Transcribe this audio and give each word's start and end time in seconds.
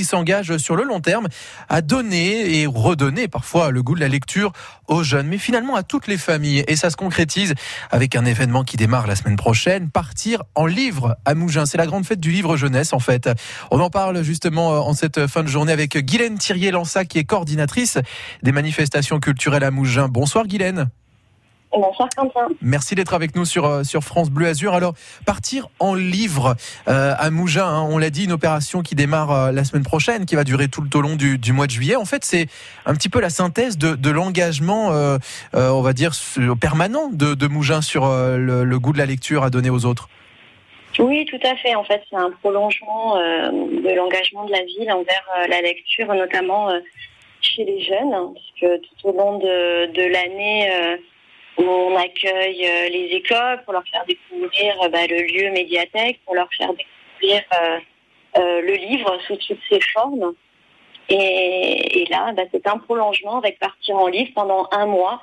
qui 0.00 0.06
s'engage 0.06 0.56
sur 0.56 0.76
le 0.76 0.84
long 0.84 1.00
terme 1.00 1.28
à 1.68 1.82
donner 1.82 2.58
et 2.58 2.66
redonner 2.66 3.28
parfois 3.28 3.70
le 3.70 3.82
goût 3.82 3.94
de 3.94 4.00
la 4.00 4.08
lecture 4.08 4.50
aux 4.88 5.02
jeunes, 5.02 5.26
mais 5.26 5.36
finalement 5.36 5.76
à 5.76 5.82
toutes 5.82 6.06
les 6.06 6.16
familles. 6.16 6.64
Et 6.68 6.76
ça 6.76 6.88
se 6.88 6.96
concrétise 6.96 7.52
avec 7.90 8.16
un 8.16 8.24
événement 8.24 8.64
qui 8.64 8.78
démarre 8.78 9.06
la 9.06 9.14
semaine 9.14 9.36
prochaine, 9.36 9.90
partir 9.90 10.42
en 10.54 10.64
livre 10.64 11.18
à 11.26 11.34
Mougins. 11.34 11.66
C'est 11.66 11.76
la 11.76 11.84
grande 11.84 12.06
fête 12.06 12.18
du 12.18 12.30
livre 12.30 12.56
jeunesse 12.56 12.94
en 12.94 12.98
fait. 12.98 13.28
On 13.70 13.78
en 13.78 13.90
parle 13.90 14.22
justement 14.22 14.70
en 14.88 14.94
cette 14.94 15.26
fin 15.26 15.42
de 15.42 15.48
journée 15.48 15.72
avec 15.72 15.98
Guylaine 15.98 16.38
Thirier-Lança 16.38 17.04
qui 17.04 17.18
est 17.18 17.24
coordinatrice 17.24 17.98
des 18.42 18.52
manifestations 18.52 19.20
culturelles 19.20 19.64
à 19.64 19.70
Mougins. 19.70 20.08
Bonsoir 20.08 20.46
Guylaine. 20.46 20.88
Bonsoir 21.72 22.08
Quentin. 22.16 22.48
Merci 22.60 22.96
d'être 22.96 23.14
avec 23.14 23.36
nous 23.36 23.44
sur, 23.44 23.64
euh, 23.64 23.84
sur 23.84 24.02
France 24.02 24.28
Bleu 24.28 24.48
Azur. 24.48 24.74
Alors, 24.74 24.94
partir 25.24 25.68
en 25.78 25.94
livre 25.94 26.56
euh, 26.88 27.14
à 27.16 27.30
Mougins, 27.30 27.64
hein, 27.64 27.86
on 27.88 27.96
l'a 27.96 28.10
dit, 28.10 28.24
une 28.24 28.32
opération 28.32 28.82
qui 28.82 28.96
démarre 28.96 29.30
euh, 29.30 29.52
la 29.52 29.62
semaine 29.62 29.84
prochaine, 29.84 30.26
qui 30.26 30.34
va 30.34 30.42
durer 30.42 30.66
tout 30.66 30.82
le 30.82 31.00
long 31.00 31.14
du, 31.14 31.38
du 31.38 31.52
mois 31.52 31.66
de 31.66 31.70
juillet. 31.70 31.94
En 31.94 32.04
fait, 32.04 32.24
c'est 32.24 32.48
un 32.86 32.94
petit 32.94 33.08
peu 33.08 33.20
la 33.20 33.30
synthèse 33.30 33.78
de, 33.78 33.94
de 33.94 34.10
l'engagement, 34.10 34.90
on 35.52 35.80
va 35.80 35.92
dire, 35.92 36.12
permanent 36.60 37.08
de, 37.12 37.34
de 37.34 37.46
Mougins 37.46 37.82
sur 37.82 38.06
le, 38.06 38.64
le, 38.64 38.78
goût 38.78 38.92
de 38.92 38.98
la 38.98 39.06
lecture 39.06 39.44
à 39.44 39.50
donner 39.50 39.70
aux 39.70 39.84
autres. 39.84 40.08
Oui, 40.98 41.24
tout 41.26 41.38
à 41.44 41.54
fait. 41.56 41.74
En 41.74 41.84
fait, 41.84 42.02
c'est 42.10 42.16
un 42.16 42.30
prolongement 42.42 43.16
de 43.16 43.96
l'engagement 43.96 44.44
de 44.44 44.52
la 44.52 44.64
ville 44.64 44.90
envers 44.90 45.24
la 45.48 45.60
lecture, 45.60 46.12
notamment 46.14 46.68
chez 47.40 47.64
les 47.64 47.82
jeunes, 47.82 48.12
hein, 48.12 48.32
puisque 48.34 48.80
tout 48.82 49.08
au 49.08 49.12
long 49.12 49.38
de, 49.38 49.92
de 49.92 50.02
l'année 50.02 50.98
on 51.58 51.96
accueille 51.96 52.66
euh, 52.66 52.88
les 52.88 53.10
écoles 53.12 53.62
pour 53.64 53.72
leur 53.72 53.84
faire 53.90 54.04
découvrir 54.06 54.74
euh, 54.82 54.88
bah, 54.88 55.06
le 55.08 55.22
lieu 55.22 55.50
médiathèque, 55.52 56.20
pour 56.24 56.34
leur 56.34 56.48
faire 56.56 56.70
découvrir 56.72 57.42
euh, 58.36 58.60
le 58.62 58.74
livre 58.74 59.18
sous 59.26 59.36
toutes 59.36 59.58
ses 59.68 59.80
formes. 59.92 60.32
Et, 61.08 62.06
là, 62.08 62.32
bah, 62.36 62.42
c'est 62.52 62.66
un 62.68 62.78
prolongement 62.78 63.38
avec 63.38 63.58
partir 63.58 63.96
en 63.96 64.06
livre 64.06 64.30
pendant 64.34 64.68
un 64.70 64.86
mois. 64.86 65.20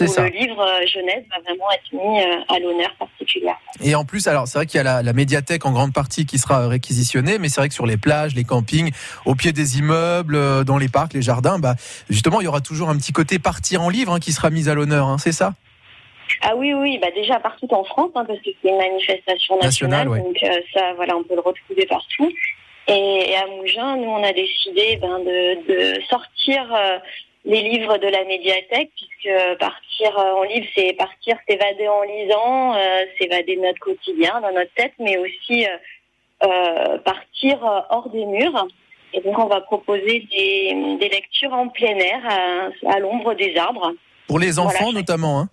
Où 0.00 0.06
ça. 0.06 0.28
le 0.28 0.36
livre 0.36 0.64
jeunesse 0.86 1.24
va 1.30 1.40
vraiment 1.40 1.70
être 1.72 1.92
mis 1.92 2.20
à 2.20 2.58
l'honneur 2.58 2.94
particulier. 2.98 3.50
Et 3.82 3.94
en 3.94 4.04
plus, 4.04 4.28
alors 4.28 4.46
c'est 4.46 4.58
vrai 4.58 4.66
qu'il 4.66 4.76
y 4.76 4.86
a 4.86 5.02
la, 5.02 5.12
médiathèque 5.14 5.64
en 5.64 5.72
grande 5.72 5.94
partie 5.94 6.26
qui 6.26 6.36
sera 6.36 6.68
réquisitionnée, 6.68 7.38
mais 7.38 7.48
c'est 7.48 7.62
vrai 7.62 7.68
que 7.70 7.74
sur 7.74 7.86
les 7.86 7.96
plages, 7.96 8.34
les 8.34 8.44
campings, 8.44 8.92
au 9.24 9.34
pied 9.34 9.52
des 9.52 9.78
immeubles, 9.78 10.66
dans 10.66 10.76
les 10.76 10.88
parcs, 10.88 11.14
les 11.14 11.22
jardins, 11.22 11.58
bah, 11.58 11.74
justement, 12.10 12.42
il 12.42 12.44
y 12.44 12.48
aura 12.48 12.60
toujours 12.60 12.90
un 12.90 12.98
petit 12.98 13.12
côté 13.12 13.38
partir 13.38 13.80
en 13.80 13.88
livre 13.88 14.12
hein, 14.12 14.20
qui 14.20 14.32
sera 14.32 14.50
mis 14.50 14.68
à 14.68 14.74
l'honneur, 14.74 15.08
hein, 15.08 15.16
c'est 15.16 15.32
ça? 15.32 15.54
Ah 16.42 16.54
oui, 16.56 16.72
oui, 16.74 16.98
bah 16.98 17.08
déjà 17.14 17.40
partout 17.40 17.68
en 17.70 17.84
France, 17.84 18.10
hein, 18.14 18.24
parce 18.24 18.38
que 18.40 18.50
c'est 18.62 18.68
une 18.68 18.76
manifestation 18.76 19.58
nationale, 19.58 20.08
donc 20.08 20.42
euh, 20.42 20.60
ça, 20.72 20.92
voilà, 20.94 21.16
on 21.16 21.22
peut 21.22 21.34
le 21.34 21.40
retrouver 21.40 21.86
partout. 21.86 22.30
Et, 22.86 23.34
à 23.36 23.46
Mougins, 23.46 23.96
nous, 23.96 24.08
on 24.08 24.22
a 24.22 24.32
décidé 24.32 24.96
ben, 24.96 25.18
de, 25.20 26.00
sortir 26.08 26.74
euh, 26.74 26.98
les 27.44 27.62
livres 27.62 27.98
de 27.98 28.06
la 28.06 28.24
médiathèque, 28.24 28.90
puisque 28.96 29.58
partir 29.58 30.18
euh, 30.18 30.32
en 30.32 30.42
livre, 30.44 30.66
c'est 30.74 30.94
partir 30.94 31.36
s'évader 31.46 31.88
en 31.88 32.02
lisant, 32.02 32.74
s'évader 33.18 33.56
de 33.56 33.60
notre 33.62 33.80
quotidien, 33.80 34.40
dans 34.40 34.52
notre 34.52 34.72
tête, 34.74 34.94
mais 34.98 35.18
aussi 35.18 35.66
partir 37.04 37.84
hors 37.90 38.08
des 38.10 38.24
murs. 38.24 38.66
Et 39.12 39.20
donc, 39.20 39.38
on 39.38 39.46
va 39.46 39.60
proposer 39.60 40.26
des, 40.30 41.08
lectures 41.10 41.52
en 41.52 41.68
plein 41.68 41.96
air, 41.96 42.70
à, 42.86 42.98
l'ombre 43.00 43.34
des 43.34 43.56
arbres. 43.56 43.92
Pour 44.26 44.38
les 44.38 44.58
enfants, 44.58 44.92
notamment, 44.92 45.40
hein 45.40 45.48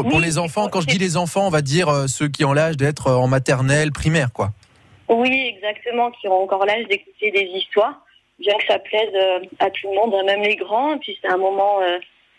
pour, 0.00 0.20
les 0.20 0.38
enfants, 0.38 0.68
quand 0.68 0.80
je 0.80 0.86
dis 0.86 0.98
les 0.98 1.16
enfants, 1.16 1.46
on 1.46 1.50
va 1.50 1.60
dire 1.60 1.88
euh, 1.88 2.06
ceux 2.06 2.28
qui 2.28 2.44
ont 2.44 2.54
l'âge 2.54 2.76
d'être 2.76 3.08
euh, 3.08 3.16
en 3.16 3.28
maternelle, 3.28 3.92
primaire, 3.92 4.32
quoi. 4.32 4.50
Oui, 5.08 5.54
exactement, 5.54 6.10
qui 6.12 6.28
ont 6.28 6.42
encore 6.42 6.64
l'âge 6.64 6.86
d'écouter 6.86 7.30
des 7.30 7.50
histoires, 7.54 8.00
bien 8.38 8.54
que 8.56 8.64
ça 8.66 8.78
plaise 8.78 9.10
euh, 9.14 9.40
à 9.58 9.70
tout 9.70 9.88
le 9.88 9.94
monde, 9.94 10.14
même 10.24 10.40
les 10.40 10.56
grands. 10.56 10.96
Puis 10.98 11.18
c'est 11.20 11.28
un 11.28 11.36
moment 11.36 11.80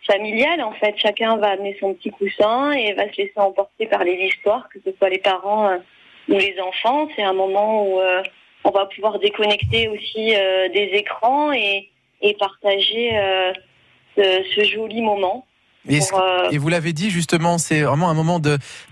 familial, 0.08 0.62
en 0.64 0.72
fait. 0.74 0.96
Chacun 0.98 1.38
va 1.38 1.50
amener 1.50 1.78
son 1.80 1.94
petit 1.94 2.10
coussin 2.10 2.72
et 2.72 2.94
va 2.94 3.04
se 3.12 3.18
laisser 3.18 3.38
emporter 3.38 3.86
par 3.86 4.04
les 4.04 4.16
histoires, 4.16 4.68
que 4.70 4.80
ce 4.84 4.92
soit 4.98 5.10
les 5.10 5.20
parents 5.20 5.78
ou 6.28 6.34
les 6.34 6.56
enfants. 6.60 7.08
C'est 7.16 7.24
un 7.24 7.34
moment 7.34 7.86
où 7.86 8.00
on 8.64 8.72
va 8.72 8.88
pouvoir 8.88 9.20
déconnecter 9.20 9.88
aussi 9.90 10.34
des 10.74 10.90
écrans 10.94 11.52
et, 11.52 11.90
partager 12.40 13.12
ce 14.18 14.64
joli 14.64 15.02
moment. 15.02 15.46
Euh, 15.90 16.50
et, 16.52 16.58
vous 16.58 16.70
l'avez 16.70 16.94
dit 16.94 17.10
justement, 17.10 17.58
c'est 17.58 17.82
vraiment 17.82 18.10
un 18.10 18.14
moment 18.14 18.40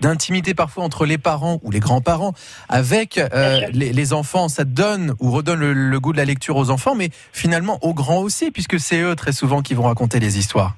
d'intimité 0.01 0.53
parfois 0.53 0.83
entre 0.83 1.05
les 1.05 1.17
parents 1.17 1.59
ou 1.63 1.71
les 1.71 1.79
grands-parents 1.79 2.33
avec 2.67 3.17
euh, 3.17 3.61
les, 3.71 4.13
enfants. 4.13 4.49
Ça 4.49 4.65
donne 4.65 5.13
ou 5.19 5.31
redonne 5.31 5.71
le, 5.71 5.99
goût 5.99 6.11
de 6.11 6.17
la 6.17 6.25
lecture 6.25 6.57
aux 6.57 6.69
enfants, 6.69 6.95
mais 6.95 7.09
finalement 7.31 7.79
aux 7.81 7.93
grands 7.93 8.21
aussi, 8.21 8.51
puisque 8.51 8.79
c'est 8.79 8.99
eux 8.99 9.15
très 9.15 9.31
souvent 9.31 9.61
qui 9.61 9.73
vont 9.73 9.83
raconter 9.83 10.19
les 10.19 10.37
histoires. 10.37 10.75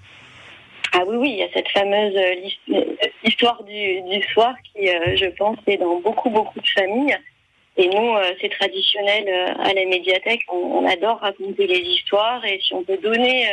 Ah 0.93 1.01
oui, 1.07 1.15
oui, 1.17 1.29
il 1.31 1.37
y 1.39 1.43
a 1.43 1.47
cette 1.51 1.69
fameuse 1.69 2.15
euh, 2.15 2.79
histoire 3.23 3.63
du, 3.63 4.21
soir 4.33 4.53
qui, 4.63 4.85
je 4.85 5.25
pense, 5.37 5.57
est 5.65 5.77
dans 5.77 5.99
beaucoup, 5.99 6.29
beaucoup 6.29 6.59
de 6.59 6.67
familles. 6.67 7.17
Et 7.75 7.87
nous, 7.87 8.13
c'est 8.39 8.49
traditionnel 8.49 9.55
à 9.59 9.73
la 9.73 9.85
médiathèque. 9.85 10.41
On, 10.53 10.83
on, 10.83 10.87
adore 10.87 11.17
raconter 11.21 11.65
les 11.65 11.79
histoires 11.79 12.45
et 12.45 12.59
si 12.61 12.75
on 12.75 12.83
peut 12.83 12.99
donner 13.01 13.47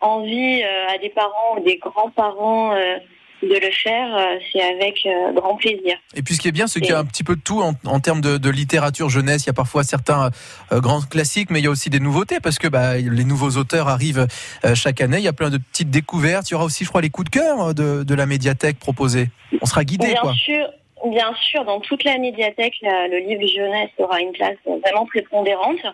envie 0.00 0.62
euh, 0.62 0.94
à 0.94 0.98
des 0.98 1.10
parents 1.10 1.56
ou 1.56 1.64
des 1.64 1.78
grands-parents 1.78 2.74
euh, 2.74 2.96
de 3.42 3.54
le 3.54 3.70
faire, 3.70 4.16
euh, 4.16 4.38
c'est 4.50 4.62
avec 4.62 5.06
grand 5.34 5.56
plaisir. 5.56 5.96
Et 6.14 6.22
puis 6.22 6.34
ce 6.34 6.40
qui 6.40 6.48
est 6.48 6.52
bien, 6.52 6.66
c'est 6.66 6.80
qu'il 6.80 6.90
y 6.90 6.94
a 6.94 6.98
un 6.98 7.04
petit 7.04 7.22
peu 7.22 7.36
de 7.36 7.40
tout 7.40 7.62
en, 7.62 8.00
termes 8.00 8.22
de, 8.22 8.50
littérature 8.50 9.10
jeunesse. 9.10 9.44
Il 9.44 9.48
y 9.48 9.50
a 9.50 9.54
parfois 9.54 9.84
certains 9.84 10.30
grands 10.72 11.02
classiques, 11.02 11.50
mais 11.50 11.60
il 11.60 11.64
y 11.64 11.68
a 11.68 11.70
aussi 11.70 11.90
des 11.90 12.00
nouveautés 12.00 12.40
parce 12.40 12.58
que 12.58 12.66
bah, 12.66 12.96
les 12.96 13.24
nouveaux 13.24 13.58
auteurs 13.58 13.88
arrivent 13.88 14.26
chaque 14.74 15.02
année. 15.02 15.18
Il 15.18 15.24
y 15.24 15.28
a 15.28 15.34
plein 15.34 15.50
de 15.50 15.58
petites 15.58 15.90
découvertes. 15.90 16.48
Il 16.48 16.54
y 16.54 16.56
aura 16.56 16.64
aussi, 16.64 16.84
je 16.84 16.88
crois, 16.88 17.02
les 17.02 17.10
coups 17.10 17.30
de 17.30 17.38
cœur 17.38 17.74
de, 17.74 18.14
la 18.14 18.26
médiathèque 18.26 18.78
proposés. 18.78 19.28
On 19.60 19.66
sera 19.66 19.84
guidé, 19.84 20.06
bien 20.06 20.20
quoi. 20.22 20.32
Sûr. 20.32 20.66
Bien 21.04 21.32
sûr, 21.34 21.64
dans 21.66 21.78
toute 21.78 22.02
la 22.04 22.16
médiathèque, 22.16 22.74
le 22.82 23.18
livre 23.18 23.46
jeunesse 23.46 23.90
aura 23.98 24.18
une 24.20 24.32
place 24.32 24.56
vraiment 24.64 25.04
prépondérante. 25.04 25.84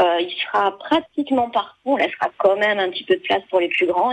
Euh, 0.00 0.20
il 0.20 0.30
sera 0.42 0.76
pratiquement 0.76 1.50
partout. 1.50 1.78
On 1.84 1.96
laissera 1.96 2.30
quand 2.38 2.56
même 2.56 2.78
un 2.78 2.90
petit 2.90 3.04
peu 3.04 3.14
de 3.14 3.20
place 3.20 3.42
pour 3.48 3.60
les 3.60 3.68
plus 3.68 3.86
grands. 3.86 4.10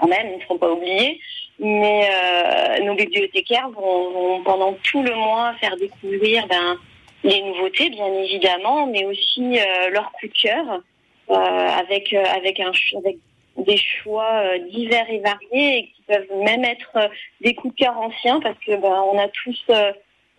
quand 0.00 0.08
même, 0.08 0.28
ils 0.30 0.38
ne 0.38 0.42
seront 0.42 0.58
pas 0.58 0.72
oubliés. 0.72 1.20
Mais 1.60 2.08
euh, 2.10 2.84
nos 2.84 2.94
bibliothécaires 2.94 3.68
vont, 3.70 4.42
pendant 4.42 4.74
tout 4.82 5.02
le 5.02 5.14
mois 5.14 5.54
faire 5.60 5.76
découvrir 5.76 6.46
ben, 6.48 6.76
les 7.22 7.42
nouveautés, 7.42 7.90
bien 7.90 8.12
évidemment, 8.12 8.86
mais 8.86 9.04
aussi 9.04 9.60
euh, 9.60 9.90
leur 9.90 10.10
coup 10.12 10.26
de 10.26 10.32
cœur 10.32 10.80
avec 11.28 12.12
avec 12.12 12.60
un 12.60 12.70
avec 12.98 13.16
des 13.56 13.78
choix 13.78 14.58
divers 14.70 15.08
et 15.08 15.20
variés 15.20 15.78
et 15.78 15.86
qui 15.86 16.02
peuvent 16.06 16.44
même 16.44 16.64
être 16.64 17.08
des 17.40 17.54
coups 17.54 17.74
de 17.74 17.84
cœur 17.84 17.96
anciens 17.98 18.40
parce 18.40 18.58
que 18.58 18.76
ben, 18.76 19.02
on 19.10 19.18
a 19.18 19.28
tous 19.28 19.64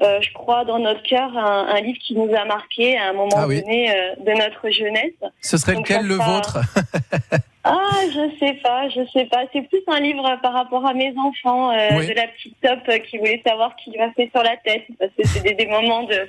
euh, 0.01 0.19
je 0.22 0.33
crois, 0.33 0.66
dans 0.66 0.79
notre 0.79 1.03
cœur, 1.03 1.38
un, 1.38 1.79
livre 1.79 1.97
qui 2.00 2.16
nous 2.16 2.33
a 2.35 2.44
marqué 2.45 2.97
à 2.97 3.09
un 3.09 3.13
moment 3.13 3.38
ah 3.38 3.44
donné 3.44 3.89
euh, 3.89 4.16
de 4.19 4.31
notre 4.31 4.69
jeunesse. 4.69 5.13
Ce 5.41 5.57
serait 5.57 5.75
lequel 5.75 6.06
le 6.06 6.16
vôtre 6.16 6.59
Ah, 7.67 8.01
je 8.13 8.38
sais 8.38 8.53
pas, 8.61 8.89
je 8.89 9.01
sais 9.11 9.25
pas. 9.25 9.45
C'est 9.51 9.63
plus 9.63 9.81
un 9.88 10.00
livre 10.00 10.38
par 10.44 10.53
rapport 10.53 10.85
à 10.85 10.94
mes 10.94 11.13
enfants, 11.17 11.72
euh, 11.72 12.06
de 12.06 12.13
la 12.13 12.28
petite 12.28 12.56
top 12.61 12.79
qui 13.09 13.17
voulait 13.17 13.41
savoir 13.45 13.75
qui 13.78 13.89
lui 13.89 14.00
a 14.01 14.11
fait 14.11 14.29
sur 14.31 14.44
la 14.44 14.56
tête, 14.57 14.83
parce 15.00 15.11
que 15.17 15.25
c'est 15.25 15.41
des, 15.41 15.53
des 15.56 15.66
moments 15.66 16.03
de, 16.03 16.27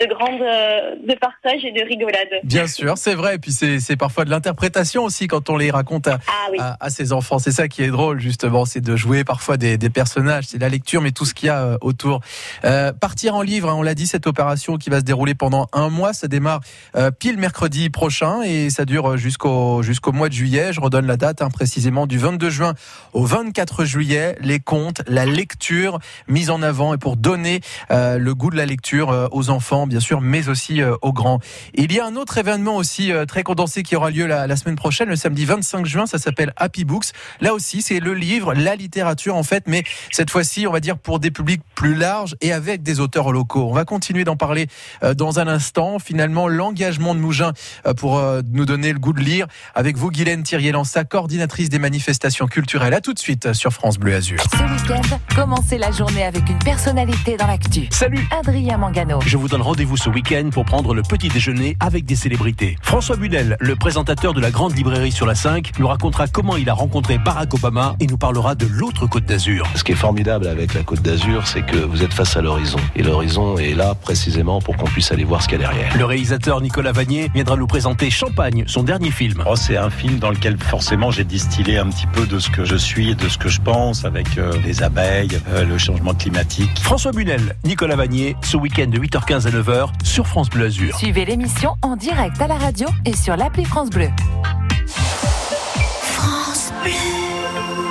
de 0.00 0.06
grande 0.06 0.40
euh, 0.40 0.96
de 1.06 1.14
partage 1.18 1.64
et 1.64 1.72
de 1.72 1.82
rigolade. 1.86 2.28
Bien 2.42 2.66
sûr, 2.66 2.98
c'est 2.98 3.14
vrai. 3.14 3.36
Et 3.36 3.38
puis 3.38 3.52
c'est 3.52 3.96
parfois 3.96 4.24
de 4.24 4.30
l'interprétation 4.30 5.04
aussi 5.04 5.28
quand 5.28 5.50
on 5.50 5.56
les 5.56 5.70
raconte 5.70 6.08
à, 6.08 6.18
ah 6.26 6.76
à, 6.80 6.90
ses 6.90 7.12
enfants. 7.12 7.38
C'est 7.38 7.52
ça 7.52 7.68
qui 7.68 7.82
est 7.82 7.88
drôle 7.88 8.20
justement, 8.20 8.64
c'est 8.64 8.80
de 8.80 8.96
jouer 8.96 9.24
parfois 9.24 9.56
des, 9.56 9.78
des 9.78 9.90
personnages. 9.90 10.44
C'est 10.48 10.58
la 10.58 10.68
lecture, 10.68 11.00
mais 11.00 11.12
tout 11.12 11.24
ce 11.24 11.34
qu'il 11.34 11.46
y 11.46 11.50
a 11.50 11.62
euh, 11.62 11.78
autour. 11.80 12.20
Euh, 12.64 12.92
partir 12.92 13.34
en 13.34 13.42
livre, 13.42 13.68
hein, 13.68 13.74
on 13.76 13.82
l'a 13.82 13.94
dit, 13.94 14.06
cette 14.06 14.26
opération 14.26 14.76
qui 14.76 14.90
va 14.90 14.98
se 14.98 15.04
dérouler 15.04 15.34
pendant 15.34 15.68
un 15.72 15.88
mois, 15.88 16.12
ça 16.12 16.28
démarre 16.28 16.60
euh, 16.96 17.10
pile 17.10 17.38
mercredi 17.38 17.90
prochain 17.90 18.42
et 18.42 18.70
ça 18.70 18.84
dure 18.84 19.16
jusqu'au 19.16 19.82
jusqu'au 19.82 20.12
mois 20.12 20.28
de 20.28 20.34
juillet. 20.34 20.72
Je 20.72 20.80
redonne 20.80 21.06
la 21.06 21.16
date 21.16 21.42
hein, 21.42 21.50
précisément 21.50 22.06
du 22.06 22.18
22 22.18 22.50
juin 22.50 22.74
au 23.12 23.24
24 23.24 23.84
juillet. 23.84 24.36
Les 24.40 24.58
contes, 24.58 25.02
la 25.06 25.26
lecture 25.26 25.98
mise 26.28 26.50
en 26.50 26.62
avant 26.62 26.94
et 26.94 26.98
pour 26.98 27.16
donner 27.16 27.60
le 27.90 28.32
goût 28.32 28.50
de 28.50 28.56
la 28.56 28.66
lecture 28.66 29.28
aux 29.32 29.50
enfants 29.50 29.83
bien 29.86 30.00
sûr, 30.00 30.20
mais 30.20 30.48
aussi 30.48 30.82
euh, 30.82 30.96
aux 31.02 31.12
grands. 31.12 31.40
il 31.74 31.92
y 31.92 32.00
a 32.00 32.06
un 32.06 32.16
autre 32.16 32.38
événement 32.38 32.76
aussi 32.76 33.12
euh, 33.12 33.24
très 33.24 33.42
condensé 33.42 33.82
qui 33.82 33.96
aura 33.96 34.10
lieu 34.10 34.26
la, 34.26 34.56
semaine 34.56 34.76
prochaine, 34.76 35.08
le 35.08 35.16
samedi 35.16 35.44
25 35.44 35.86
juin. 35.86 36.06
Ça 36.06 36.18
s'appelle 36.18 36.52
Happy 36.56 36.84
Books. 36.84 37.06
Là 37.40 37.54
aussi, 37.54 37.82
c'est 37.82 38.00
le 38.00 38.14
livre, 38.14 38.54
la 38.54 38.76
littérature 38.76 39.36
en 39.36 39.42
fait, 39.42 39.64
mais 39.66 39.82
cette 40.10 40.30
fois-ci, 40.30 40.66
on 40.66 40.72
va 40.72 40.80
dire 40.80 40.98
pour 40.98 41.18
des 41.18 41.30
publics 41.30 41.62
plus 41.74 41.94
larges 41.94 42.36
et 42.40 42.52
avec 42.52 42.82
des 42.82 43.00
auteurs 43.00 43.32
locaux. 43.32 43.68
On 43.68 43.74
va 43.74 43.84
continuer 43.84 44.24
d'en 44.24 44.36
parler 44.36 44.66
euh, 45.02 45.14
dans 45.14 45.38
un 45.38 45.48
instant. 45.48 45.98
Finalement, 45.98 46.48
l'engagement 46.48 47.14
de 47.14 47.20
Mougins 47.20 47.52
pour 47.96 48.22
nous 48.52 48.64
donner 48.64 48.92
le 48.92 48.98
goût 48.98 49.12
de 49.12 49.20
lire 49.20 49.46
avec 49.74 49.96
vous, 49.96 50.10
Guylaine 50.10 50.42
Thirier-Lança, 50.42 51.04
coordinatrice 51.04 51.68
des 51.68 51.78
manifestations 51.78 52.46
culturelles. 52.46 52.94
À 52.94 53.00
tout 53.00 53.12
de 53.12 53.18
suite 53.18 53.52
sur 53.52 53.72
France 53.72 53.98
Bleu 53.98 54.14
Azur. 54.14 54.38
Ce 54.42 54.62
week-end, 54.62 55.18
commencez 55.34 55.78
la 55.78 55.90
journée 55.90 56.24
avec 56.24 56.48
une 56.48 56.58
personnalité 56.58 57.36
dans 57.36 57.46
l'actu. 57.46 57.88
Salut 57.90 58.26
Adrien 58.30 58.78
Mangano. 58.78 59.20
Je 59.26 59.36
vous 59.36 59.48
donne 59.48 59.62
Rendez-vous 59.74 59.96
ce 59.96 60.08
week-end 60.08 60.50
pour 60.52 60.64
prendre 60.64 60.94
le 60.94 61.02
petit 61.02 61.26
déjeuner 61.26 61.76
avec 61.80 62.04
des 62.04 62.14
célébrités. 62.14 62.78
François 62.80 63.16
Bunel, 63.16 63.56
le 63.58 63.74
présentateur 63.74 64.32
de 64.32 64.40
la 64.40 64.52
grande 64.52 64.76
librairie 64.76 65.10
sur 65.10 65.26
la 65.26 65.34
5, 65.34 65.72
nous 65.80 65.88
racontera 65.88 66.28
comment 66.28 66.56
il 66.56 66.70
a 66.70 66.74
rencontré 66.74 67.18
Barack 67.18 67.54
Obama 67.54 67.96
et 67.98 68.06
nous 68.06 68.16
parlera 68.16 68.54
de 68.54 68.66
l'autre 68.66 69.08
Côte 69.08 69.24
d'Azur. 69.24 69.66
Ce 69.74 69.82
qui 69.82 69.90
est 69.90 69.96
formidable 69.96 70.46
avec 70.46 70.74
la 70.74 70.84
Côte 70.84 71.02
d'Azur, 71.02 71.48
c'est 71.48 71.66
que 71.66 71.76
vous 71.76 72.04
êtes 72.04 72.14
face 72.14 72.36
à 72.36 72.40
l'horizon. 72.40 72.78
Et 72.94 73.02
l'horizon 73.02 73.58
est 73.58 73.74
là 73.74 73.96
précisément 73.96 74.60
pour 74.60 74.76
qu'on 74.76 74.86
puisse 74.86 75.10
aller 75.10 75.24
voir 75.24 75.42
ce 75.42 75.48
qu'il 75.48 75.60
y 75.60 75.64
a 75.64 75.66
derrière. 75.66 75.98
Le 75.98 76.04
réalisateur 76.04 76.60
Nicolas 76.60 76.92
Vanier 76.92 77.28
viendra 77.34 77.56
nous 77.56 77.66
présenter 77.66 78.10
Champagne, 78.10 78.62
son 78.68 78.84
dernier 78.84 79.10
film. 79.10 79.42
Oh, 79.44 79.56
c'est 79.56 79.76
un 79.76 79.90
film 79.90 80.20
dans 80.20 80.30
lequel 80.30 80.56
forcément 80.56 81.10
j'ai 81.10 81.24
distillé 81.24 81.78
un 81.78 81.88
petit 81.88 82.06
peu 82.12 82.28
de 82.28 82.38
ce 82.38 82.48
que 82.48 82.64
je 82.64 82.76
suis 82.76 83.10
et 83.10 83.14
de 83.16 83.28
ce 83.28 83.38
que 83.38 83.48
je 83.48 83.60
pense 83.60 84.04
avec 84.04 84.38
euh, 84.38 84.52
les 84.64 84.84
abeilles, 84.84 85.40
euh, 85.48 85.64
le 85.64 85.78
changement 85.78 86.14
climatique. 86.14 86.78
François 86.80 87.10
Bunel, 87.10 87.56
Nicolas 87.64 87.96
Vanier, 87.96 88.36
ce 88.42 88.56
week-end 88.56 88.86
de 88.86 89.00
8h15 89.00 89.48
à 89.48 89.50
9h 89.50 89.63
sur 90.02 90.26
France 90.26 90.50
Bleu 90.50 90.66
Azur. 90.66 90.96
Suivez 90.98 91.24
l'émission 91.24 91.76
en 91.80 91.96
direct 91.96 92.40
à 92.42 92.48
la 92.48 92.56
radio 92.56 92.86
et 93.06 93.16
sur 93.16 93.34
l'appli 93.34 93.64
France 93.64 93.88
Bleu. 93.88 94.08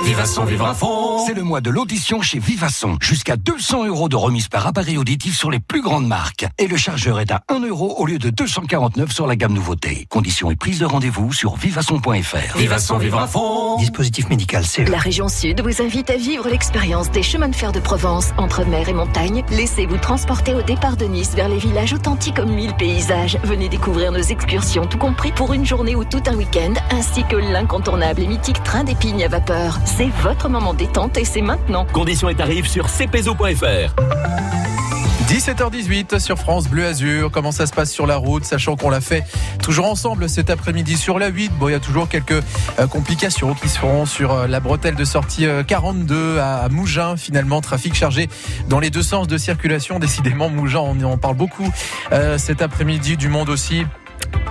Vivasson, 0.04 0.44
vivre 0.44 0.66
à 0.66 0.74
fond. 0.74 1.24
C'est 1.26 1.32
le 1.32 1.42
mois 1.42 1.62
de 1.62 1.70
l'audition 1.70 2.20
chez 2.20 2.38
Vivasson. 2.38 2.98
Jusqu'à 3.00 3.36
200 3.36 3.86
euros 3.86 4.10
de 4.10 4.16
remise 4.16 4.48
par 4.48 4.66
appareil 4.66 4.98
auditif 4.98 5.34
sur 5.34 5.50
les 5.50 5.60
plus 5.60 5.80
grandes 5.80 6.06
marques. 6.06 6.44
Et 6.58 6.66
le 6.66 6.76
chargeur 6.76 7.20
est 7.20 7.30
à 7.30 7.42
1 7.48 7.60
euro 7.60 7.94
au 7.96 8.04
lieu 8.04 8.18
de 8.18 8.28
249 8.28 9.10
sur 9.10 9.26
la 9.26 9.34
gamme 9.34 9.54
nouveauté. 9.54 10.06
Conditions 10.10 10.50
et 10.50 10.56
prise 10.56 10.78
de 10.78 10.84
rendez-vous 10.84 11.32
sur 11.32 11.56
vivasson.fr. 11.56 12.58
Vivasson, 12.58 12.98
vivre 12.98 13.18
à 13.18 13.26
fond. 13.26 13.78
Dispositif 13.78 14.28
médical 14.28 14.66
CE. 14.66 14.82
La 14.82 14.98
région 14.98 15.28
Sud 15.30 15.62
vous 15.62 15.80
invite 15.80 16.10
à 16.10 16.16
vivre 16.16 16.50
l'expérience 16.50 17.10
des 17.10 17.22
chemins 17.22 17.48
de 17.48 17.56
fer 17.56 17.72
de 17.72 17.80
Provence 17.80 18.32
entre 18.36 18.66
mer 18.66 18.86
et 18.90 18.94
montagne. 18.94 19.42
Laissez-vous 19.52 19.96
transporter 19.96 20.54
au 20.54 20.60
départ 20.60 20.98
de 20.98 21.06
Nice 21.06 21.34
vers 21.34 21.48
les 21.48 21.58
villages 21.58 21.94
authentiques 21.94 22.38
aux 22.38 22.46
mille 22.46 22.74
paysages. 22.74 23.38
Venez 23.42 23.70
découvrir 23.70 24.12
nos 24.12 24.20
excursions, 24.20 24.84
tout 24.84 24.98
compris 24.98 25.32
pour 25.32 25.54
une 25.54 25.64
journée 25.64 25.96
ou 25.96 26.04
tout 26.04 26.22
un 26.26 26.34
week-end, 26.34 26.74
ainsi 26.90 27.24
que 27.24 27.36
l'incontournable 27.36 28.20
et 28.20 28.26
mythique 28.26 28.62
train 28.62 28.84
d'épines 28.84 29.22
à 29.22 29.28
vapeur. 29.28 29.78
C'est 29.96 30.08
votre 30.22 30.48
moment 30.48 30.74
détente 30.74 31.16
et 31.18 31.24
c'est 31.24 31.40
maintenant. 31.40 31.86
Conditions 31.92 32.28
et 32.28 32.34
tarifs 32.34 32.66
sur 32.66 32.88
cpzo.fr. 32.88 33.94
17h18 35.28 36.18
sur 36.18 36.36
France 36.36 36.66
Bleu 36.66 36.84
Azur. 36.84 37.30
Comment 37.30 37.52
ça 37.52 37.66
se 37.66 37.72
passe 37.72 37.92
sur 37.92 38.04
la 38.04 38.16
route, 38.16 38.44
sachant 38.44 38.74
qu'on 38.74 38.90
l'a 38.90 39.00
fait 39.00 39.22
toujours 39.62 39.86
ensemble 39.86 40.28
cet 40.28 40.50
après-midi 40.50 40.96
sur 40.96 41.20
la 41.20 41.28
8. 41.28 41.52
Bon, 41.60 41.68
il 41.68 41.72
y 41.72 41.76
a 41.76 41.80
toujours 41.80 42.08
quelques 42.08 42.42
euh, 42.80 42.88
complications 42.88 43.54
qui 43.54 43.68
se 43.68 43.78
feront 43.78 44.04
sur 44.04 44.32
euh, 44.32 44.46
la 44.48 44.58
bretelle 44.58 44.96
de 44.96 45.04
sortie 45.04 45.46
42 45.68 46.14
euh, 46.14 46.64
à 46.64 46.68
Mougins. 46.70 47.16
Finalement, 47.16 47.60
trafic 47.60 47.94
chargé 47.94 48.28
dans 48.68 48.80
les 48.80 48.90
deux 48.90 49.02
sens 49.02 49.28
de 49.28 49.38
circulation. 49.38 50.00
Décidément, 50.00 50.48
Mougins, 50.48 50.80
on 50.80 51.00
en 51.04 51.18
parle 51.18 51.36
beaucoup 51.36 51.70
cet 52.36 52.62
après-midi. 52.62 53.16
Du 53.16 53.28
monde 53.28 53.48
aussi 53.48 53.84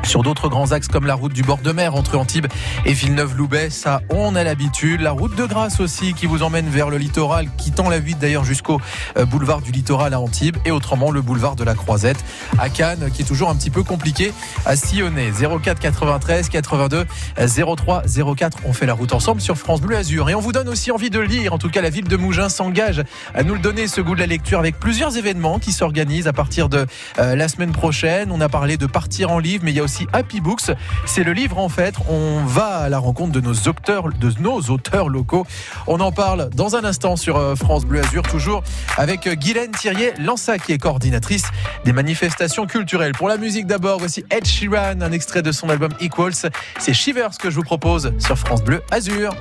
sur 0.04 0.24
d'autres 0.24 0.50
grands 0.50 0.72
axes 0.72 0.88
comme 0.88 1.06
la 1.06 1.16
route 1.16 1.34
du 1.34 1.44
bord 1.44 1.60
de 1.60 1.72
mer 1.72 1.96
entre 1.96 2.18
Antibes 2.18 2.48
et 2.86 2.94
Villeneuve-Loubet, 2.94 3.70
ça 3.70 4.02
on 4.10 4.36
a 4.36 4.44
l'habitude. 4.44 5.02
La 5.02 5.12
route 5.12 5.36
de 5.36 5.46
Grasse 5.46 5.80
aussi 5.80 6.14
qui 6.14 6.26
vous 6.26 6.44
emmène 6.44 6.68
vers 6.70 6.90
le 6.90 6.98
littoral, 6.98 7.48
quittant 7.58 7.90
la 7.90 7.98
8 7.98 8.20
d'ailleurs 8.20 8.44
jusqu'au 8.44 8.80
euh, 9.18 9.26
boulevard 9.26 9.62
du 9.62 9.72
littoral 9.72 10.14
à 10.14 10.20
Antibes 10.20 10.58
et 10.66 10.72
autrement 10.72 11.12
le 11.12 11.22
boulevard 11.22 11.56
de 11.56 11.64
la 11.64 11.74
Croisette 11.74 12.24
à 12.58 12.70
Cannes 12.70 13.10
qui 13.14 13.22
est 13.22 13.26
toujours 13.26 13.50
un 13.50 13.56
petit 13.56 13.70
peu 13.70 13.84
compliqué 13.84 14.34
à 14.66 14.76
sillonner. 14.76 15.32
04 15.32 15.80
93 15.80 16.50
82 16.50 17.06
03 17.76 18.04
04. 18.36 18.58
On 18.66 18.74
fait 18.74 18.86
la 18.86 18.94
route 18.94 19.14
ensemble 19.14 19.42
sur 19.42 19.58
France 19.58 19.82
Bleu 19.82 19.98
Azur 19.98 20.30
et 20.30 20.36
on 20.36 20.40
vous 20.40 20.52
donne 20.52 20.70
aussi 20.70 20.92
envie 20.92 21.10
de 21.10 21.20
lire. 21.20 21.54
En 21.54 21.58
tout 21.58 21.70
cas, 21.70 21.82
la 21.82 21.90
ville 21.90 22.08
de 22.08 22.18
Mougins 22.18 22.50
s'engage 22.50 23.04
à 23.34 23.44
nous 23.44 23.54
le 23.54 23.60
donner 23.60 23.88
ce 23.88 24.02
goût 24.02 24.16
de 24.16 24.20
la 24.20 24.28
lecture 24.28 24.60
avec 24.60 24.80
plusieurs 24.80 25.18
événements 25.18 25.60
qui 25.60 25.72
s'organisent 25.72 26.28
à 26.28 26.34
partir 26.34 26.70
de 26.70 26.86
euh, 27.20 27.36
la 27.36 27.48
semaine 27.48 27.72
prochaine. 27.72 28.32
On 28.32 28.42
a 28.42 28.50
parlé 28.50 28.78
de 28.78 28.86
partir 28.86 29.32
en 29.32 29.40
livre, 29.40 29.63
mais 29.64 29.72
il 29.72 29.78
y 29.78 29.80
a 29.80 29.84
aussi 29.84 30.08
Happy 30.14 30.42
Books. 30.42 30.72
C'est 31.06 31.24
le 31.24 31.34
livre 31.34 31.58
en 31.58 31.70
fait. 31.70 31.96
On 32.10 32.44
va 32.46 32.78
à 32.80 32.90
la 32.90 33.00
rencontre 33.00 33.32
de 33.32 33.42
nos 33.42 33.54
auteurs, 33.54 34.10
de 34.10 34.32
nos 34.40 34.62
auteurs 34.62 35.10
locaux. 35.10 35.46
On 35.88 36.00
en 36.00 36.12
parle 36.12 36.50
dans 36.54 36.76
un 36.76 36.84
instant 36.84 37.16
sur 37.16 37.38
euh, 37.38 37.56
France 37.56 37.86
Bleu 37.86 38.02
Azur, 38.02 38.24
toujours 38.24 38.64
avec 38.98 39.28
euh, 39.28 39.36
Guylaine 39.36 39.72
Thirier 39.72 40.14
Lança, 40.20 40.58
qui 40.58 40.74
est 40.74 40.78
coordinatrice 40.78 41.46
des 41.86 41.94
manifestations 41.94 42.68
culturelles. 42.68 43.14
Pour 43.14 43.28
la 43.28 43.38
musique 43.38 43.68
d'abord, 43.68 44.00
voici 44.00 44.26
Ed 44.30 44.46
Sheeran, 44.46 45.02
un 45.02 45.12
extrait 45.12 45.42
de 45.42 45.52
son 45.52 45.70
album 45.70 45.92
Equals. 46.00 46.52
C'est 46.80 46.94
Shivers 46.94 47.38
que 47.40 47.50
je 47.50 47.56
vous 47.56 47.64
propose 47.64 48.14
sur 48.20 48.38
France 48.38 48.64
Bleu 48.64 48.82
Azur. 48.92 49.34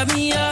Oh 0.00 0.04
baby 0.04 0.47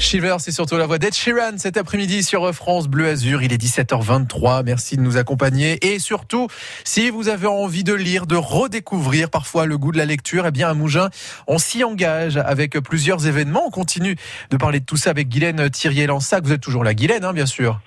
Shiver, 0.00 0.36
c'est 0.38 0.52
surtout 0.52 0.76
la 0.76 0.86
voix 0.86 0.98
d'Ed 0.98 1.14
Sheeran 1.14 1.58
cet 1.58 1.76
après-midi 1.76 2.22
sur 2.22 2.54
France 2.54 2.88
Bleu 2.88 3.08
Azur. 3.08 3.42
Il 3.42 3.52
est 3.52 3.62
17h23. 3.62 4.62
Merci 4.64 4.96
de 4.96 5.00
nous 5.00 5.16
accompagner. 5.16 5.78
Et 5.86 5.98
surtout, 5.98 6.48
si 6.84 7.10
vous 7.10 7.28
avez 7.28 7.46
envie 7.46 7.84
de 7.84 7.94
lire, 7.94 8.26
de 8.26 8.36
redécouvrir 8.36 9.30
parfois 9.30 9.66
le 9.66 9.78
goût 9.78 9.92
de 9.92 9.98
la 9.98 10.04
lecture, 10.04 10.46
eh 10.46 10.50
bien, 10.50 10.68
à 10.68 10.74
Mougin, 10.74 11.08
on 11.46 11.58
s'y 11.58 11.84
engage 11.84 12.36
avec 12.36 12.78
plusieurs 12.80 13.26
événements. 13.26 13.66
On 13.66 13.70
continue 13.70 14.16
de 14.50 14.56
parler 14.56 14.80
de 14.80 14.84
tout 14.84 14.96
ça 14.96 15.10
avec 15.10 15.28
Guylaine 15.28 15.70
Thirier-Lansac. 15.70 16.44
Vous 16.44 16.52
êtes 16.52 16.60
toujours 16.60 16.84
là, 16.84 16.94
Guylaine, 16.94 17.24
hein, 17.24 17.32
bien 17.32 17.46
sûr. 17.46 17.80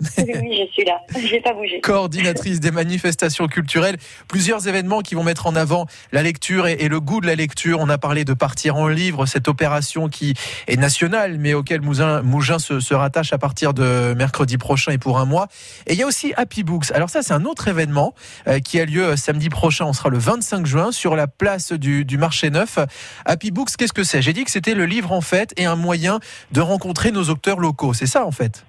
Je 0.00 0.66
suis 0.72 0.84
là. 0.84 1.00
Je 1.14 1.34
n'ai 1.34 1.40
pas 1.40 1.52
bougé. 1.52 1.80
Coordinatrice 1.80 2.60
des 2.60 2.70
manifestations 2.70 3.46
culturelles. 3.46 3.96
Plusieurs 4.28 4.66
événements 4.66 5.00
qui 5.00 5.14
vont 5.14 5.22
mettre 5.22 5.46
en 5.46 5.54
avant 5.54 5.86
la 6.12 6.22
lecture 6.22 6.66
et, 6.66 6.88
le 6.88 7.00
goût 7.00 7.20
de 7.20 7.26
la 7.26 7.34
lecture. 7.34 7.78
On 7.80 7.88
a 7.88 7.98
parlé 7.98 8.24
de 8.24 8.34
partir 8.34 8.76
en 8.76 8.88
livre, 8.88 9.26
cette 9.26 9.48
opération 9.48 10.08
qui 10.08 10.34
est 10.66 10.76
nationale, 10.76 11.38
mais 11.38 11.54
auquel 11.54 11.80
Mougin, 11.80 12.58
se, 12.58 12.94
rattache 12.94 13.32
à 13.32 13.38
partir 13.38 13.74
de 13.74 14.14
mercredi 14.16 14.58
prochain 14.58 14.92
et 14.92 14.98
pour 14.98 15.18
un 15.18 15.24
mois. 15.24 15.48
Et 15.86 15.94
il 15.94 15.98
y 15.98 16.02
a 16.02 16.06
aussi 16.06 16.32
Happy 16.36 16.62
Books. 16.62 16.90
Alors 16.92 17.10
ça, 17.10 17.22
c'est 17.22 17.34
un 17.34 17.44
autre 17.44 17.68
événement 17.68 18.14
euh, 18.48 18.58
qui 18.60 18.80
a 18.80 18.84
lieu 18.84 19.04
euh, 19.04 19.16
samedi 19.16 19.48
prochain. 19.48 19.84
On 19.86 19.92
sera 19.92 20.08
le 20.08 20.18
25 20.18 20.66
juin 20.66 20.92
sur 20.92 21.16
la 21.16 21.26
place 21.26 21.72
du 21.72 22.18
marché 22.18 22.50
neuf. 22.50 22.78
Happy 23.24 23.50
Books, 23.50 23.76
qu'est-ce 23.76 23.92
que 23.92 24.04
c'est? 24.04 24.22
J'ai 24.22 24.32
dit 24.32 24.44
que 24.44 24.50
c'était 24.50 24.74
le 24.74 24.86
livre 24.86 25.12
en 25.12 25.20
fait 25.20 25.52
et 25.56 25.64
un 25.64 25.76
moyen 25.76 26.20
de 26.52 26.60
rencontrer 26.60 27.10
nos 27.10 27.24
auteurs 27.24 27.60
locaux. 27.60 27.94
C'est 27.94 28.06
ça 28.06 28.26
en 28.26 28.32
fait? 28.32 28.64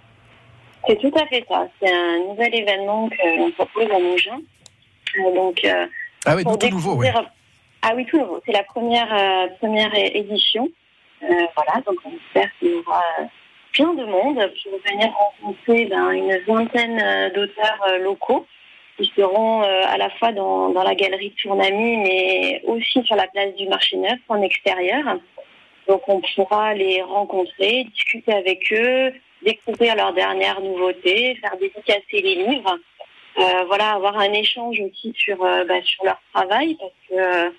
C'est 0.87 0.99
tout 0.99 1.11
à 1.15 1.25
fait 1.27 1.45
ça. 1.49 1.67
C'est 1.81 1.91
un 1.91 2.19
nouvel 2.19 2.53
événement 2.55 3.09
que 3.09 3.37
l'on 3.37 3.51
propose 3.51 3.89
à 3.91 3.99
Mougins. 3.99 4.41
Euh, 5.17 5.33
donc, 5.33 5.63
euh, 5.63 5.85
ah 6.25 6.35
oui, 6.35 6.43
tout 6.43 6.69
nouveau, 6.69 6.95
oui. 6.95 7.07
Ah 7.81 7.93
oui, 7.95 8.05
tout 8.05 8.17
nouveau. 8.17 8.41
C'est 8.45 8.51
la 8.51 8.63
première, 8.63 9.13
euh, 9.13 9.47
première 9.59 9.93
édition. 9.95 10.69
voilà, 11.21 11.81
donc 11.85 11.97
on 12.05 12.11
espère 12.11 12.49
qu'il 12.59 12.69
y 12.69 12.73
aura 12.75 13.03
plein 13.73 13.93
de 13.93 14.05
monde 14.05 14.51
pour 14.63 14.91
venir 14.91 15.11
rencontrer 15.13 15.85
ben, 15.85 16.11
une 16.11 16.37
vingtaine 16.47 17.31
d'auteurs 17.33 17.99
locaux 18.01 18.45
qui 18.97 19.11
seront 19.15 19.61
à 19.61 19.97
la 19.97 20.09
fois 20.11 20.31
dans, 20.31 20.69
dans 20.69 20.83
la 20.83 20.95
galerie 20.95 21.31
de 21.31 21.35
Tournami, 21.35 21.97
mais 21.97 22.61
aussi 22.65 23.03
sur 23.03 23.15
la 23.15 23.27
place 23.27 23.53
du 23.55 23.67
marché 23.67 23.97
neuf 23.97 24.19
en 24.29 24.41
extérieur. 24.41 25.17
Donc 25.87 26.01
on 26.07 26.21
pourra 26.35 26.73
les 26.73 27.01
rencontrer, 27.01 27.85
discuter 27.93 28.33
avec 28.33 28.71
eux, 28.71 29.13
découvrir 29.45 29.95
leurs 29.95 30.13
dernières 30.13 30.59
nouveautés, 30.61 31.37
faire 31.41 31.55
dédicacer 31.57 32.21
les 32.21 32.35
livres. 32.35 32.77
Euh, 33.37 33.65
voilà, 33.67 33.91
avoir 33.91 34.17
un 34.17 34.31
échange 34.31 34.77
aussi 34.79 35.13
sur, 35.17 35.43
euh, 35.43 35.65
bah, 35.65 35.75
sur 35.83 36.05
leur 36.05 36.19
travail, 36.33 36.77
parce 36.79 36.91
que 37.09 37.15
euh, 37.15 37.49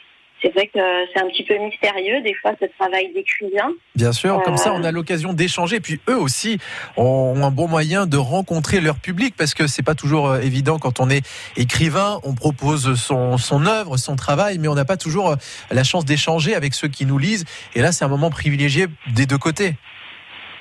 c'est 0.41 0.49
vrai 0.55 0.67
que 0.69 0.81
c'est 1.13 1.21
un 1.21 1.29
petit 1.29 1.45
peu 1.45 1.57
mystérieux, 1.59 2.23
des 2.23 2.33
fois, 2.35 2.53
ce 2.61 2.67
travail 2.79 3.13
d'écrivain. 3.13 3.73
Bien 3.95 4.13
sûr, 4.13 4.43
comme 4.43 4.57
ça, 4.57 4.73
on 4.75 4.85
a 4.85 4.91
l'occasion 4.91 5.33
d'échanger. 5.33 5.81
Puis 5.81 6.01
eux 6.09 6.17
aussi 6.17 6.59
ont 6.97 7.43
un 7.43 7.51
bon 7.51 7.69
moyen 7.69 8.07
de 8.07 8.17
rencontrer 8.17 8.81
leur 8.81 8.97
public, 8.97 9.35
parce 9.37 9.55
que 9.55 9.67
c'est 9.67 9.83
pas 9.83 9.95
toujours 9.95 10.37
évident 10.37 10.79
quand 10.79 11.01
on 11.01 11.11
est 11.11 11.27
écrivain. 11.57 12.21
On 12.23 12.35
propose 12.35 12.95
son, 13.01 13.39
son 13.39 13.67
œuvre, 13.67 13.97
son 13.97 14.17
travail, 14.17 14.59
mais 14.59 14.69
on 14.69 14.75
n'a 14.75 14.85
pas 14.85 14.99
toujours 14.99 15.37
la 15.71 15.85
chance 15.85 16.05
d'échanger 16.05 16.55
avec 16.55 16.75
ceux 16.75 16.89
qui 16.89 17.07
nous 17.07 17.19
lisent. 17.19 17.45
Et 17.75 17.81
là, 17.81 17.93
c'est 17.93 18.05
un 18.05 18.09
moment 18.09 18.31
privilégié 18.31 18.87
des 19.15 19.27
deux 19.27 19.39
côtés. 19.39 19.75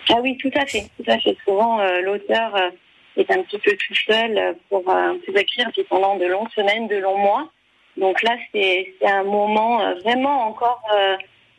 Ah 0.10 0.20
oui, 0.22 0.38
tout 0.38 0.52
à 0.56 0.66
fait, 0.66 0.86
tout 0.98 1.10
à 1.10 1.18
fait. 1.20 1.36
Souvent, 1.44 1.80
euh, 1.80 2.02
l'auteur 2.02 2.56
euh, 2.56 2.70
est 3.18 3.30
un 3.32 3.42
petit 3.44 3.58
peu 3.58 3.72
tout 3.72 3.96
seul 4.08 4.38
euh, 4.38 4.54
pour, 4.70 4.84
pour 4.84 5.38
écrire 5.38 5.70
pendant 5.90 6.16
de 6.18 6.26
longues 6.26 6.50
semaines, 6.52 6.88
de 6.88 6.98
longs 6.98 7.18
mois. 7.18 7.50
Donc 7.98 8.22
là, 8.22 8.36
c'est 8.52 8.94
un 9.04 9.24
moment 9.24 9.96
vraiment 10.02 10.48
encore 10.48 10.82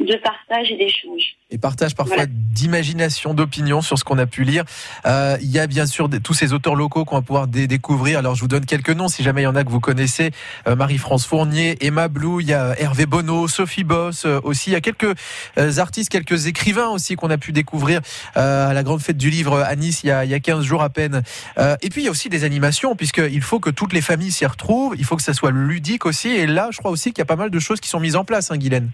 de 0.01 0.15
partage 0.23 0.71
et 0.71 0.77
d'échange. 0.77 1.37
Et 1.51 1.59
partage 1.59 1.95
parfois 1.95 2.27
d'imagination, 2.27 3.35
d'opinion 3.35 3.81
sur 3.81 3.99
ce 3.99 4.05
qu'on 4.05 4.19
a 4.19 4.27
pu 4.27 4.45
lire. 4.45 4.65
Euh, 5.07 5.37
il 5.41 5.51
y 5.51 5.59
a 5.59 5.67
bien 5.67 5.87
sûr 5.87 6.11
tous 6.23 6.35
ces 6.35 6.53
auteurs 6.53 6.75
locaux 6.75 7.05
qu'on 7.05 7.17
va 7.17 7.23
pouvoir 7.23 7.47
découvrir. 7.47 8.19
Alors 8.19 8.35
je 8.35 8.41
vous 8.41 8.49
donne 8.49 8.67
quelques 8.67 8.91
noms 8.91 9.09
si 9.09 9.23
jamais 9.23 9.43
il 9.43 9.45
y 9.45 9.49
en 9.49 9.57
a 9.57 9.65
que 9.65 9.71
vous 9.71 9.81
connaissez. 9.81 10.33
Euh, 10.67 10.77
Marie-France 10.77 11.27
Fournier, 11.27 11.77
Emma 11.81 12.09
Blou, 12.09 12.41
il 12.41 12.49
y 12.49 12.53
a 12.53 12.79
Hervé 12.79 13.07
Bonneau, 13.07 13.49
Sophie 13.49 13.85
Boss 13.85 14.25
euh, 14.27 14.41
aussi. 14.43 14.71
Il 14.71 14.73
y 14.75 14.77
a 14.77 14.81
quelques 14.81 15.17
euh, 15.59 15.79
artistes, 15.79 16.11
quelques 16.11 16.47
écrivains 16.47 16.89
aussi 16.89 17.17
qu'on 17.17 17.31
a 17.31 17.39
pu 17.39 17.53
découvrir 17.53 18.01
à 18.35 18.73
la 18.75 18.83
grande 18.83 19.01
fête 19.01 19.17
du 19.17 19.31
livre 19.31 19.59
à 19.61 19.75
Nice 19.77 20.03
il 20.03 20.09
y 20.09 20.11
a, 20.11 20.25
il 20.25 20.31
y 20.31 20.35
a 20.35 20.41
15 20.41 20.65
jours 20.65 20.83
à 20.83 20.91
peine. 20.91 21.23
et 21.59 21.91
puis 21.91 22.03
il 22.03 22.05
y 22.05 22.09
a 22.09 22.11
aussi 22.11 22.29
des 22.29 22.45
animations 22.45 22.97
puisqu'il 22.97 23.43
faut 23.43 23.61
que 23.61 23.71
toutes 23.71 23.93
les 23.93 24.01
familles 24.01 24.33
s'y 24.33 24.47
retrouvent. 24.47 24.95
Il 24.99 25.05
faut 25.05 25.17
que 25.17 25.23
ça 25.23 25.35
soit 25.35 25.51
ludique 25.51 26.07
aussi. 26.07 26.29
Et 26.29 26.47
là, 26.47 26.69
je 26.71 26.79
crois 26.79 26.91
aussi 26.91 27.13
qu'il 27.13 27.19
y 27.19 27.23
a 27.23 27.27
pas 27.27 27.37
mal 27.37 27.51
de 27.51 27.59
choses 27.59 27.81
qui 27.81 27.89
sont 27.89 28.01
mises 28.01 28.17
en 28.17 28.25
place, 28.25 28.51
hein, 28.51 28.59
Guylaine. 28.59 28.91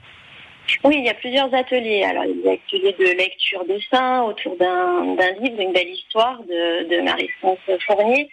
Oui, 0.84 0.96
il 0.98 1.04
y 1.04 1.08
a 1.08 1.14
plusieurs 1.14 1.52
ateliers. 1.54 2.04
Alors, 2.04 2.24
il 2.24 2.40
y 2.40 2.48
a 2.48 2.52
ateliers 2.52 2.96
de 2.98 3.16
lecture 3.16 3.64
dessin 3.64 4.22
autour 4.22 4.56
d'un 4.56 5.32
livre, 5.40 5.60
une 5.60 5.72
belle 5.72 5.90
histoire 5.90 6.40
de, 6.42 6.88
de 6.88 7.00
Marie-France 7.02 7.58
Fournier. 7.86 8.28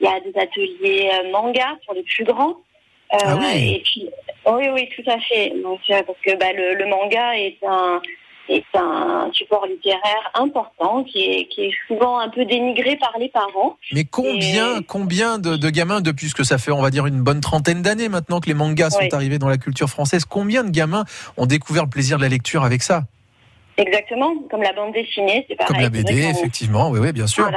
Il 0.00 0.06
y 0.06 0.08
a 0.08 0.20
des 0.20 0.38
ateliers 0.38 1.10
euh, 1.12 1.30
manga 1.30 1.76
pour 1.84 1.94
les 1.94 2.02
plus 2.02 2.24
grands. 2.24 2.56
Euh, 3.12 3.18
ah 3.22 3.38
oui. 3.38 3.74
Et 3.74 3.80
puis, 3.80 4.08
oui, 4.46 4.68
oui, 4.72 4.88
tout 4.94 5.10
à 5.10 5.18
fait. 5.18 5.50
Donc, 5.62 5.80
euh, 5.90 6.02
parce 6.02 6.18
que 6.24 6.36
bah, 6.36 6.52
le, 6.52 6.74
le 6.74 6.86
manga 6.86 7.36
est 7.36 7.58
un, 7.66 8.00
c'est 8.48 8.64
un 8.74 9.30
support 9.32 9.66
littéraire 9.66 10.30
important 10.34 11.04
qui 11.04 11.22
est, 11.22 11.44
qui 11.46 11.66
est 11.66 11.74
souvent 11.86 12.18
un 12.18 12.28
peu 12.28 12.44
dénigré 12.44 12.96
par 12.96 13.14
les 13.18 13.28
parents. 13.28 13.76
Mais 13.92 14.04
combien, 14.04 14.82
combien 14.82 15.38
de, 15.38 15.70
gamins, 15.70 16.00
depuis 16.00 16.32
que 16.32 16.44
ça 16.44 16.58
fait, 16.58 16.72
on 16.72 16.82
va 16.82 16.90
dire, 16.90 17.06
une 17.06 17.22
bonne 17.22 17.40
trentaine 17.40 17.82
d'années 17.82 18.08
maintenant 18.08 18.40
que 18.40 18.46
les 18.46 18.54
mangas 18.54 18.90
sont 18.90 19.14
arrivés 19.14 19.38
dans 19.38 19.48
la 19.48 19.58
culture 19.58 19.88
française, 19.88 20.24
combien 20.24 20.64
de 20.64 20.70
gamins 20.70 21.04
ont 21.36 21.46
découvert 21.46 21.84
le 21.84 21.90
plaisir 21.90 22.16
de 22.18 22.22
la 22.22 22.28
lecture 22.28 22.64
avec 22.64 22.82
ça? 22.82 23.02
Exactement, 23.76 24.34
comme 24.50 24.62
la 24.62 24.72
bande 24.74 24.92
dessinée, 24.92 25.46
c'est 25.48 25.56
pareil. 25.56 25.72
Comme 25.72 25.82
la 25.82 25.88
BD, 25.88 26.24
effectivement, 26.24 26.90
oui, 26.90 26.98
oui, 27.00 27.12
bien 27.12 27.26
sûr. 27.26 27.50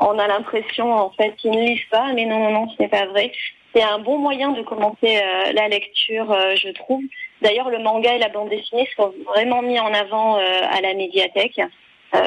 On 0.00 0.18
a 0.18 0.26
l'impression 0.26 0.92
en 0.92 1.10
fait 1.10 1.34
qu'ils 1.36 1.52
ne 1.52 1.62
lisent 1.62 1.88
pas, 1.90 2.12
mais 2.14 2.26
non, 2.26 2.38
non, 2.40 2.52
non, 2.52 2.68
ce 2.68 2.82
n'est 2.82 2.88
pas 2.88 3.06
vrai. 3.06 3.32
C'est 3.74 3.82
un 3.82 3.98
bon 3.98 4.18
moyen 4.18 4.52
de 4.52 4.62
commencer 4.62 5.16
euh, 5.16 5.52
la 5.52 5.68
lecture, 5.68 6.30
euh, 6.30 6.54
je 6.56 6.68
trouve. 6.72 7.02
D'ailleurs, 7.42 7.70
le 7.70 7.78
manga 7.78 8.14
et 8.14 8.18
la 8.18 8.28
bande 8.28 8.48
dessinée 8.48 8.88
sont 8.96 9.12
vraiment 9.26 9.62
mis 9.62 9.78
en 9.78 9.92
avant 9.92 10.38
euh, 10.38 10.40
à 10.70 10.80
la 10.80 10.94
médiathèque. 10.94 11.60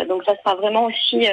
donc, 0.07 0.23
ça 0.25 0.35
sera 0.43 0.55
vraiment 0.55 0.85
aussi 0.85 1.27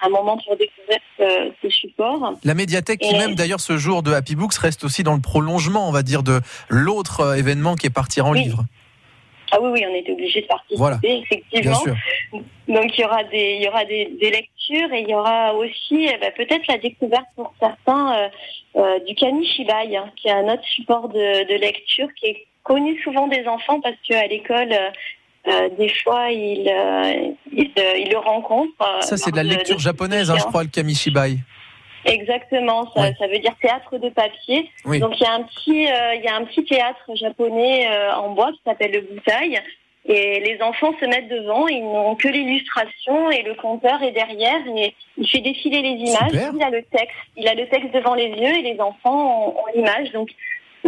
un 0.00 0.08
moment 0.10 0.36
pour 0.36 0.56
découvrir 0.56 0.98
ce, 1.18 1.70
support. 1.70 2.34
La 2.44 2.54
médiathèque, 2.54 3.00
qui 3.00 3.14
même 3.14 3.34
d'ailleurs 3.34 3.60
ce 3.60 3.78
jour 3.78 4.02
de 4.02 4.12
Happy 4.12 4.36
Books 4.36 4.54
reste 4.54 4.84
aussi 4.84 5.02
dans 5.02 5.14
le 5.14 5.20
prolongement, 5.20 5.88
on 5.88 5.92
va 5.92 6.02
dire, 6.02 6.22
de 6.22 6.40
l'autre 6.68 7.36
événement 7.36 7.74
qui 7.76 7.86
est 7.86 7.90
partir 7.90 8.26
en 8.26 8.32
livre. 8.32 8.64
Ah 9.50 9.58
oui, 9.60 9.70
oui, 9.72 9.84
on 9.90 9.94
était 9.94 10.12
obligé 10.12 10.42
de 10.42 10.46
participer, 10.46 11.22
effectivement. 11.22 11.82
Donc 12.68 12.98
il 12.98 13.00
y 13.00 13.04
aura 13.04 13.24
des, 13.24 13.56
il 13.58 13.62
y 13.62 13.68
aura 13.68 13.84
des, 13.84 14.08
lectures 14.20 14.92
et 14.92 15.00
il 15.00 15.08
y 15.08 15.14
aura 15.14 15.54
aussi 15.54 16.06
eh 16.06 16.18
ben, 16.18 16.32
peut-être 16.36 16.66
la 16.68 16.76
découverte 16.76 17.26
pour 17.34 17.54
certains 17.58 18.14
euh, 18.14 18.28
euh, 18.76 18.98
du 19.06 19.14
Kamishibai, 19.14 19.96
hein, 19.96 20.10
qui 20.16 20.28
est 20.28 20.32
un 20.32 20.52
autre 20.52 20.64
support 20.64 21.08
de, 21.08 21.60
lecture 21.60 22.08
qui 22.14 22.26
est 22.26 22.46
connu 22.68 23.00
souvent 23.02 23.26
des 23.26 23.46
enfants 23.46 23.80
parce 23.80 23.96
qu'à 24.06 24.26
l'école, 24.26 24.72
euh, 25.48 25.68
des 25.78 25.88
fois, 25.88 26.30
ils, 26.30 26.70
ils, 27.50 27.72
le 27.74 28.18
rencontrent. 28.18 29.02
Ça, 29.02 29.16
c'est 29.16 29.30
de 29.32 29.36
la 29.36 29.42
lecture 29.42 29.78
japonaise, 29.78 30.30
hein, 30.30 30.36
je 30.38 30.44
crois, 30.44 30.62
le 30.62 30.68
Kamishibai. 30.68 31.38
Exactement, 32.04 32.90
ça, 32.94 33.14
ça, 33.18 33.26
veut 33.26 33.38
dire 33.38 33.54
théâtre 33.60 33.98
de 33.98 34.08
papier. 34.08 34.70
Donc 34.84 35.18
il 35.18 35.22
y 35.22 35.26
a 35.26 35.32
un 35.32 35.42
petit, 35.42 35.86
euh, 35.86 36.14
il 36.14 36.22
y 36.22 36.28
a 36.28 36.36
un 36.36 36.44
petit 36.44 36.64
théâtre 36.64 37.04
japonais 37.14 37.88
euh, 37.90 38.14
en 38.14 38.30
bois 38.30 38.52
qui 38.52 38.60
s'appelle 38.64 38.92
le 38.92 39.00
Butai. 39.00 39.60
Et 40.10 40.40
les 40.40 40.62
enfants 40.62 40.94
se 40.98 41.04
mettent 41.04 41.28
devant, 41.28 41.68
ils 41.68 41.82
n'ont 41.82 42.14
que 42.14 42.28
l'illustration 42.28 43.30
et 43.30 43.42
le 43.42 43.54
compteur 43.54 44.02
est 44.02 44.12
derrière 44.12 44.66
et 44.74 44.94
il 45.18 45.28
fait 45.28 45.40
défiler 45.40 45.82
les 45.82 45.96
images. 45.96 46.52
Il 46.54 46.62
a 46.62 46.70
le 46.70 46.82
texte, 46.82 47.16
il 47.36 47.46
a 47.46 47.54
le 47.54 47.68
texte 47.68 47.92
devant 47.92 48.14
les 48.14 48.28
yeux 48.28 48.56
et 48.58 48.62
les 48.62 48.80
enfants 48.80 49.48
ont, 49.48 49.60
ont 49.60 49.66
l'image. 49.74 50.10
Donc 50.12 50.30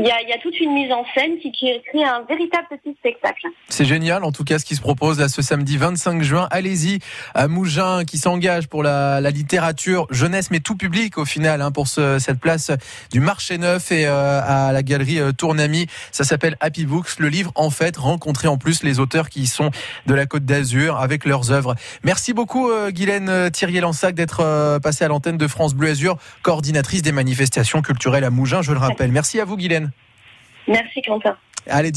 il 0.01 0.07
y, 0.07 0.11
a, 0.11 0.23
il 0.23 0.29
y, 0.29 0.33
a, 0.33 0.39
toute 0.39 0.59
une 0.61 0.73
mise 0.73 0.93
en 0.93 1.05
scène 1.15 1.39
qui, 1.39 1.51
crée 1.53 2.05
un 2.05 2.23
véritable 2.29 2.67
petit 2.71 2.97
spectacle. 2.99 3.47
C'est 3.69 3.85
génial, 3.85 4.25
en 4.25 4.33
tout 4.33 4.45
cas, 4.45 4.59
ce 4.59 4.65
qui 4.65 4.75
se 4.75 4.81
propose 4.81 5.21
là 5.21 5.29
ce 5.29 5.43
samedi 5.43 5.77
25 5.77 6.23
juin. 6.23 6.49
Allez-y, 6.51 6.99
à 7.35 7.49
Mougins, 7.49 8.05
qui 8.05 8.19
s'engage 8.19 8.69
pour 8.69 8.83
la, 8.83 9.21
la, 9.21 9.31
littérature 9.31 10.07
jeunesse, 10.11 10.51
mais 10.51 10.61
tout 10.61 10.77
public 10.77 11.19
au 11.19 11.25
final, 11.25 11.61
hein, 11.63 11.71
pour 11.71 11.89
ce, 11.89 12.19
cette 12.19 12.41
place 12.41 12.71
du 13.13 13.21
marché 13.21 13.59
neuf 13.59 13.93
et 13.93 14.07
euh, 14.07 14.41
à 14.45 14.73
la 14.73 14.83
galerie 14.83 15.21
euh, 15.21 15.33
Tournami. 15.33 15.87
Ça 16.13 16.25
s'appelle 16.25 16.57
Happy 16.61 16.87
Books. 16.87 17.19
Le 17.19 17.29
livre, 17.29 17.53
en 17.55 17.71
fait, 17.71 17.97
rencontrer 17.97 18.49
en 18.49 18.59
plus 18.59 18.83
les 18.83 19.01
auteurs 19.01 19.29
qui 19.29 19.47
sont 19.47 19.71
de 20.07 20.15
la 20.15 20.27
Côte 20.27 20.45
d'Azur 20.45 20.99
avec 20.99 21.25
leurs 21.25 21.53
œuvres. 21.53 21.75
Merci 22.05 22.33
beaucoup, 22.33 22.71
euh, 22.71 22.91
Guylaine 22.91 23.29
euh, 23.29 23.51
Thirier-Lansac, 23.51 24.15
d'être 24.15 24.41
euh, 24.41 24.79
passée 24.79 25.05
à 25.05 25.09
l'antenne 25.09 25.37
de 25.37 25.47
France 25.47 25.75
Bleu 25.75 25.91
Azur, 25.91 26.17
coordinatrice 26.43 27.03
des 27.03 27.13
manifestations 27.13 27.83
culturelles 27.83 28.25
à 28.25 28.31
Mougins, 28.31 28.63
je 28.63 28.73
le 28.73 28.79
rappelle. 28.79 29.13
Merci 29.13 29.41
à 29.41 29.45
vous, 29.45 29.57
Guylaine. 29.57 29.90
Merci 30.71 31.03
Quentin. 31.03 31.37
Allez, 31.69 31.93